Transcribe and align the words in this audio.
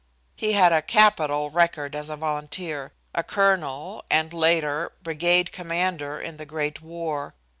He 0.35 0.53
had 0.53 0.73
a 0.73 0.81
capital 0.81 1.51
record 1.51 1.95
as 1.95 2.09
a 2.09 2.17
volunteer 2.17 2.91
a 3.13 3.21
colonel 3.21 4.03
and, 4.09 4.33
later, 4.33 4.93
brigade 5.03 5.51
commander 5.51 6.19
in 6.19 6.37
the 6.37 6.45
great 6.47 6.81
war. 6.81 7.35